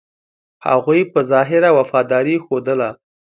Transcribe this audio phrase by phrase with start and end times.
[0.67, 2.89] هغوی په ظاهره وفاداري ښودله.